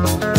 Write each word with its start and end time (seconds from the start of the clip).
New 0.00 0.18
York 0.18 0.29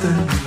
stand 0.00 0.39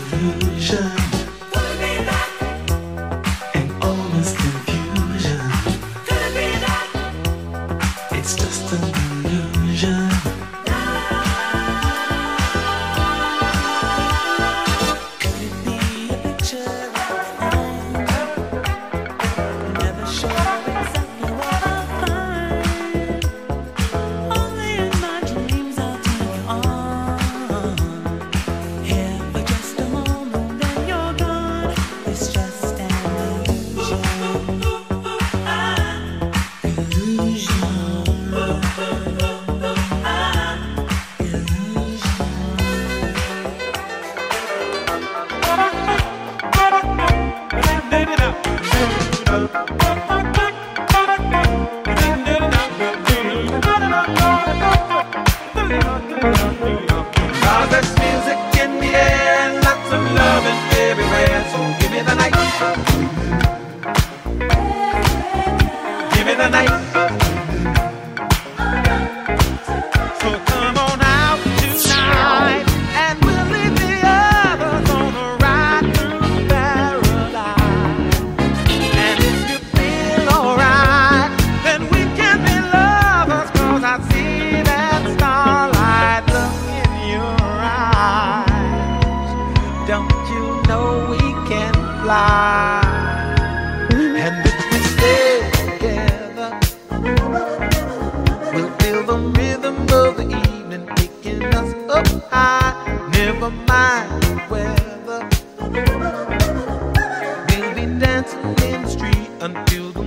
There 109.44 109.52
was 109.52 110.03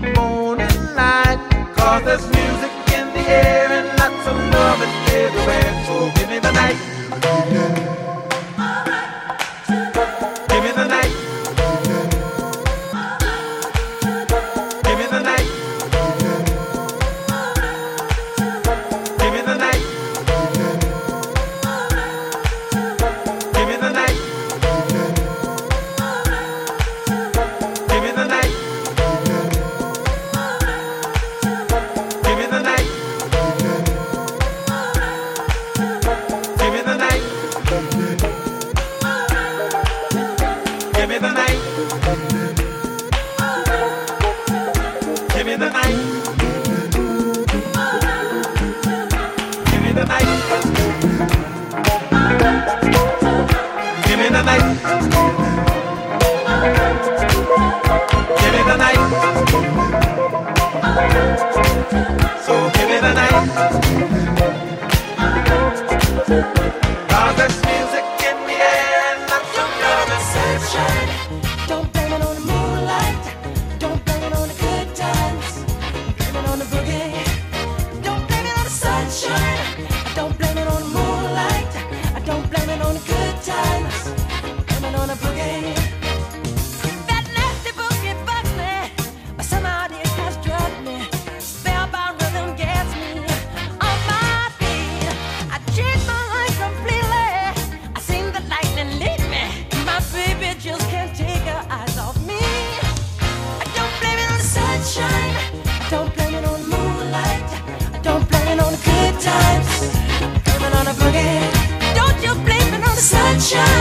love 113.54 113.75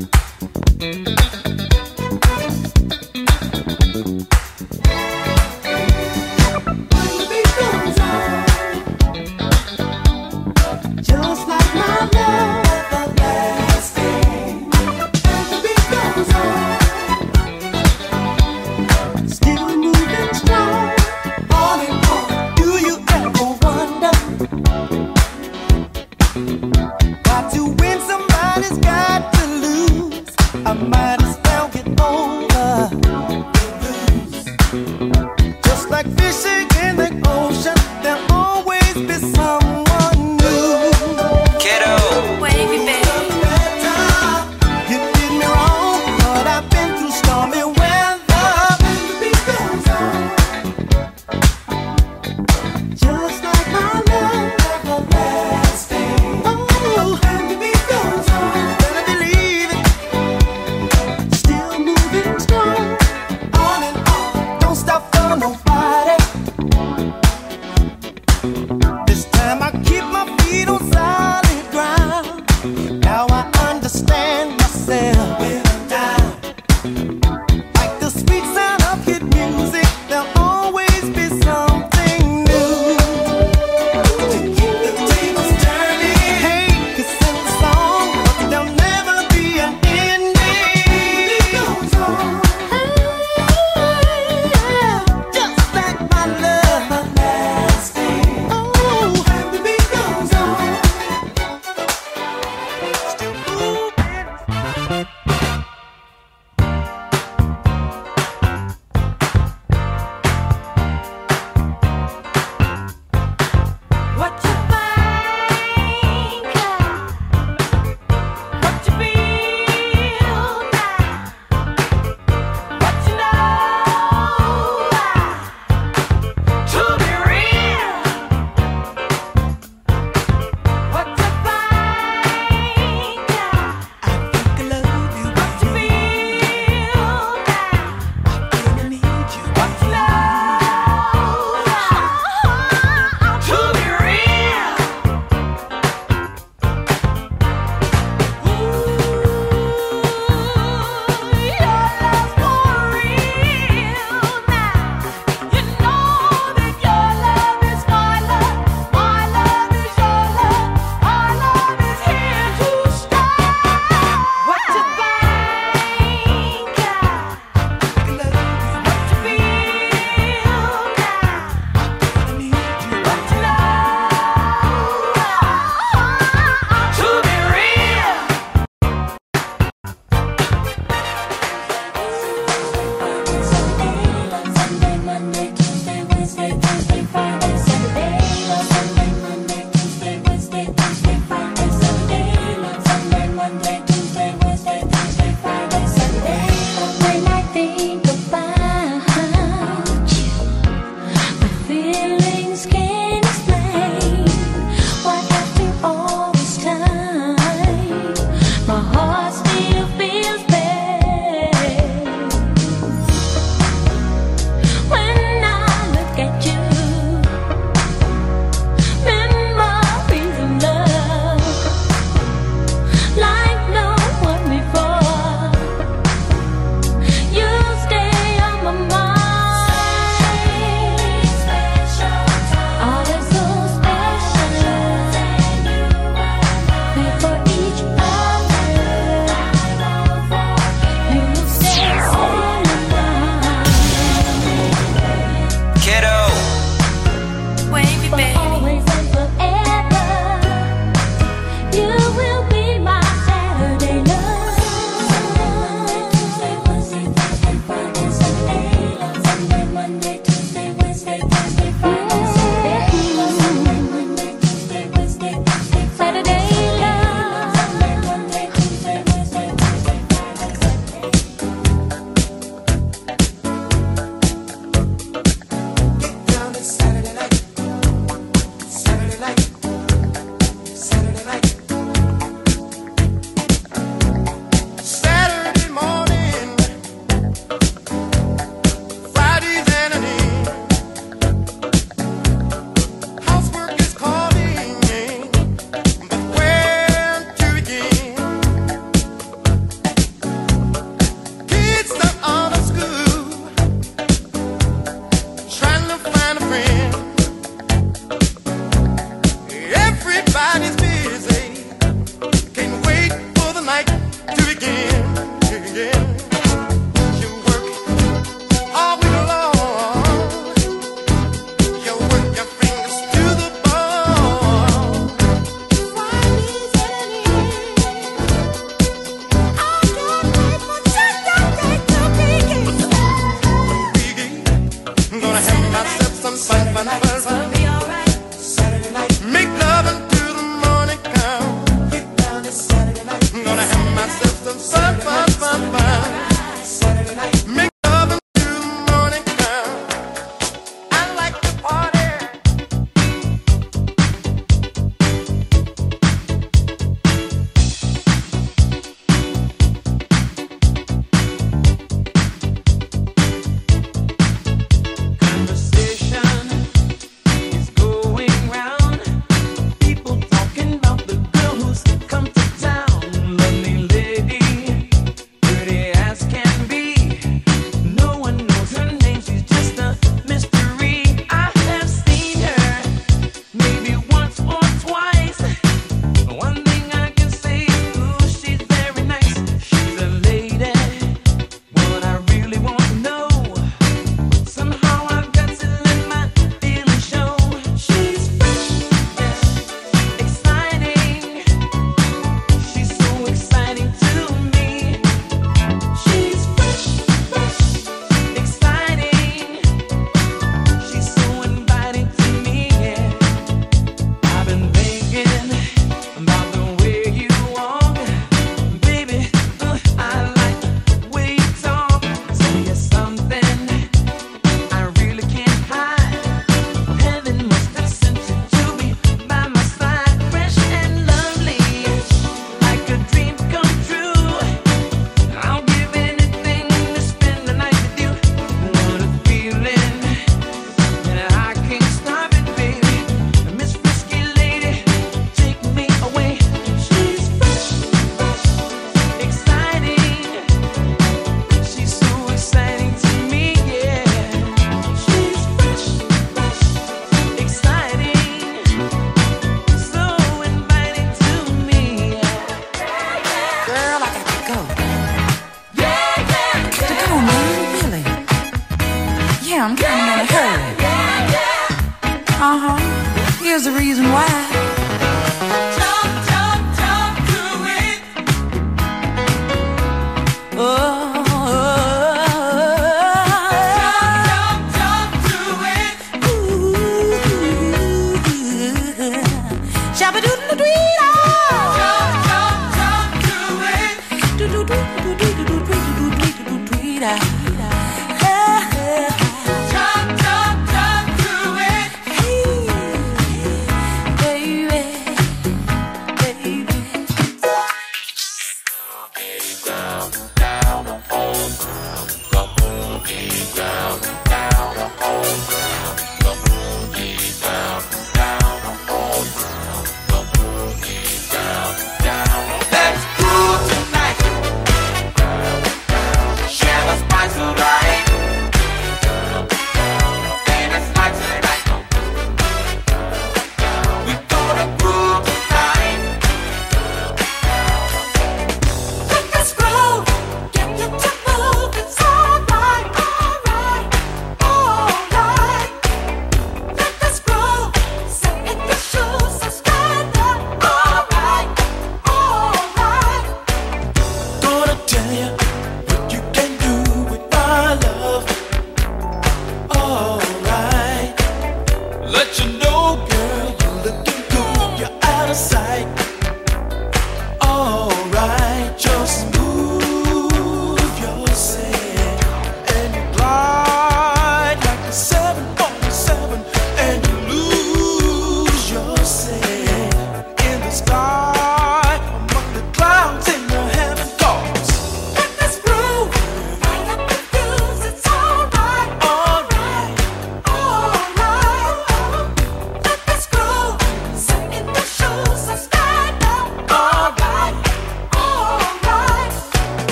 Mm-hmm. 0.00 1.27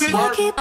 Have 0.00 0.55